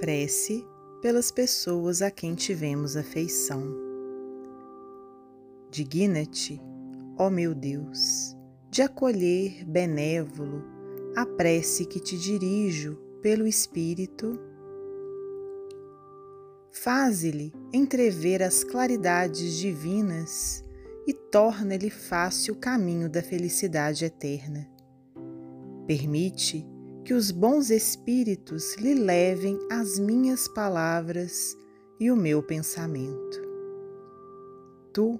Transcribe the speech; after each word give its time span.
Prece 0.00 0.64
pelas 1.02 1.32
pessoas 1.32 2.02
a 2.02 2.10
quem 2.10 2.36
tivemos 2.36 2.96
afeição. 2.96 3.76
Digna-te, 5.72 6.62
ó 7.18 7.28
meu 7.28 7.52
Deus, 7.52 8.36
de 8.70 8.80
acolher 8.80 9.64
benévolo 9.64 10.62
a 11.16 11.26
prece 11.26 11.84
que 11.84 11.98
te 11.98 12.16
dirijo 12.16 12.94
pelo 13.20 13.44
Espírito. 13.44 14.38
Faze-lhe 16.70 17.52
entrever 17.72 18.40
as 18.40 18.62
claridades 18.62 19.56
divinas 19.56 20.64
e 21.08 21.12
torna-lhe 21.12 21.90
fácil 21.90 22.54
o 22.54 22.58
caminho 22.58 23.10
da 23.10 23.20
felicidade 23.20 24.04
eterna. 24.04 24.70
Permite 25.88 26.64
que 27.08 27.14
os 27.14 27.30
bons 27.30 27.70
espíritos 27.70 28.76
lhe 28.76 28.92
levem 28.92 29.58
as 29.70 29.98
minhas 29.98 30.46
palavras 30.46 31.56
e 31.98 32.10
o 32.10 32.14
meu 32.14 32.42
pensamento. 32.42 33.40
Tu, 34.92 35.18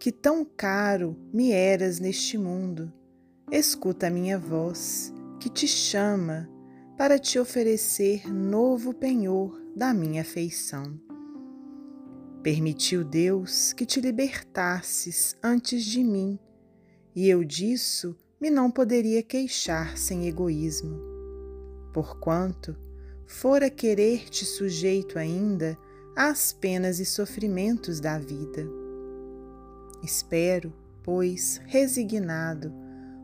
que 0.00 0.10
tão 0.10 0.42
caro 0.42 1.14
me 1.30 1.52
eras 1.52 2.00
neste 2.00 2.38
mundo, 2.38 2.90
escuta 3.50 4.06
a 4.06 4.10
minha 4.10 4.38
voz 4.38 5.12
que 5.38 5.50
te 5.50 5.68
chama 5.68 6.48
para 6.96 7.18
te 7.18 7.38
oferecer 7.38 8.32
novo 8.32 8.94
penhor 8.94 9.60
da 9.76 9.92
minha 9.92 10.22
afeição. 10.22 10.98
Permitiu 12.42 13.04
Deus 13.04 13.74
que 13.74 13.84
te 13.84 14.00
libertasses 14.00 15.36
antes 15.42 15.84
de 15.84 16.02
mim, 16.02 16.38
e 17.14 17.28
eu 17.28 17.44
disso 17.44 18.16
me 18.42 18.50
não 18.50 18.72
poderia 18.72 19.22
queixar 19.22 19.96
sem 19.96 20.26
egoísmo. 20.26 21.00
Porquanto 21.92 22.76
fora 23.24 23.70
querer-te 23.70 24.44
sujeito 24.44 25.16
ainda 25.16 25.78
às 26.16 26.52
penas 26.52 26.98
e 26.98 27.04
sofrimentos 27.04 28.00
da 28.00 28.18
vida. 28.18 28.66
Espero, 30.02 30.72
pois, 31.04 31.60
resignado, 31.66 32.72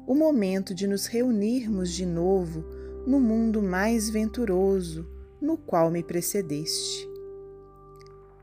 o 0.07 0.15
momento 0.15 0.73
de 0.73 0.87
nos 0.87 1.07
reunirmos 1.07 1.93
de 1.93 2.07
novo 2.07 2.65
no 3.05 3.19
mundo 3.19 3.61
mais 3.61 4.09
venturoso 4.09 5.05
no 5.41 5.57
qual 5.57 5.91
me 5.91 6.05
precedeste. 6.05 7.09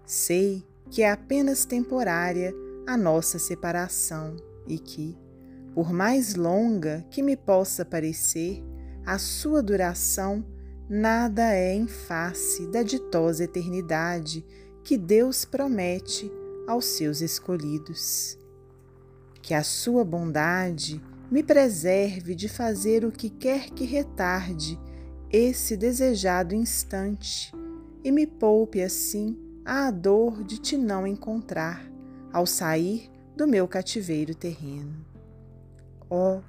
Sei 0.06 0.62
que 0.92 1.04
é 1.04 1.10
apenas 1.10 1.64
temporária 1.64 2.54
a 2.86 2.98
nossa 2.98 3.40
separação 3.40 4.36
e 4.68 4.78
que, 4.78 5.18
por 5.76 5.92
mais 5.92 6.36
longa 6.36 7.06
que 7.12 7.22
me 7.22 7.36
possa 7.36 7.84
parecer, 7.84 8.64
a 9.06 9.18
sua 9.18 9.62
duração 9.62 10.44
nada 10.90 11.54
é 11.54 11.74
em 11.74 11.86
face 11.86 12.66
da 12.68 12.82
ditosa 12.82 13.44
eternidade 13.44 14.46
que 14.86 14.98
Deus 14.98 15.44
promete 15.44 16.32
aos 16.66 16.86
seus 16.86 17.20
escolhidos. 17.20 18.40
Que 19.42 19.54
a 19.54 19.64
sua 19.64 20.06
bondade 20.06 21.04
me 21.30 21.44
preserve 21.44 22.36
de 22.36 22.48
fazer 22.48 23.04
o 23.04 23.12
que 23.12 23.30
quer 23.30 23.70
que 23.70 23.84
retarde 23.84 24.80
esse 25.30 25.76
desejado 25.76 26.56
instante 26.56 27.52
e 28.02 28.14
me 28.14 28.26
poupe 28.26 28.82
assim 28.82 29.38
a 29.66 29.92
dor 29.92 30.42
de 30.42 30.58
te 30.58 30.78
não 30.78 31.06
encontrar 31.06 31.86
ao 32.32 32.46
sair 32.46 33.12
do 33.36 33.46
meu 33.46 33.68
cativeiro 33.68 34.34
terreno. 34.34 35.15
Oh, 36.10 36.40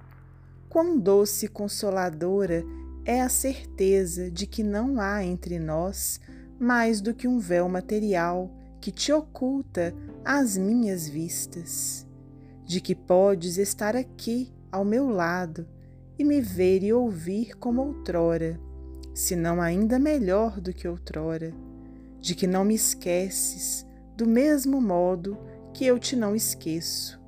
quão 0.69 0.99
doce 0.99 1.47
e 1.47 1.49
consoladora 1.49 2.63
é 3.07 3.23
a 3.23 3.29
certeza 3.29 4.31
de 4.31 4.47
que 4.47 4.63
não 4.63 5.01
há 5.01 5.25
entre 5.25 5.59
nós 5.59 6.21
mais 6.59 7.01
do 7.01 7.15
que 7.15 7.27
um 7.27 7.39
véu 7.39 7.69
material 7.69 8.51
que 8.81 8.91
te 8.91 9.13
oculta 9.13 9.95
às 10.25 10.59
minhas 10.59 11.09
vistas, 11.09 12.07
de 12.65 12.81
que 12.81 12.95
podes 12.95 13.57
estar 13.57 13.97
aqui 13.97 14.53
ao 14.71 14.85
meu 14.85 15.09
lado 15.09 15.67
e 16.19 16.25
me 16.25 16.41
ver 16.41 16.83
e 16.83 16.93
ouvir 16.93 17.57
como 17.57 17.81
outrora, 17.83 18.61
se 19.15 19.35
não 19.35 19.63
ainda 19.63 19.99
melhor 19.99 20.61
do 20.61 20.73
que 20.73 20.87
outrora, 20.87 21.55
de 22.21 22.35
que 22.35 22.47
não 22.47 22.65
me 22.65 22.75
esqueces 22.75 23.87
do 24.17 24.27
mesmo 24.27 24.81
modo 24.81 25.39
que 25.73 25.87
eu 25.87 25.99
te 25.99 26.15
não 26.15 26.35
esqueço 26.35 27.26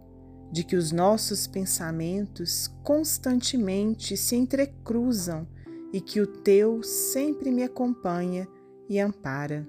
de 0.51 0.65
que 0.65 0.77
os 0.77 0.93
nossos 0.93 1.47
pensamentos 1.47 2.69
constantemente 2.83 4.17
se 4.17 4.37
entrecruzam 4.37 5.47
e 5.93 6.01
que 6.01 6.21
o 6.21 6.27
teu 6.27 6.83
sempre 6.83 7.51
me 7.51 7.63
acompanha 7.63 8.49
e 8.89 8.99
ampara. 8.99 9.69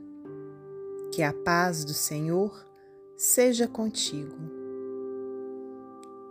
Que 1.13 1.23
a 1.23 1.34
paz 1.34 1.84
do 1.84 1.94
Senhor 1.94 2.67
seja 3.17 3.67
contigo. 3.67 4.35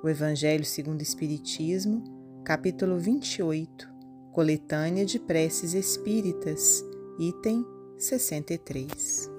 O 0.02 0.08
Evangelho 0.08 0.64
segundo 0.64 1.00
o 1.00 1.02
Espiritismo, 1.02 2.04
capítulo 2.44 2.98
28, 2.98 3.88
coletânea 4.32 5.04
de 5.04 5.18
preces 5.18 5.74
espíritas, 5.74 6.84
item 7.18 7.66
63. 7.98 9.37